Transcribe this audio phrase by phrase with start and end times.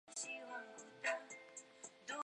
[0.07, 0.27] 范希
[2.07, 2.19] 朝人。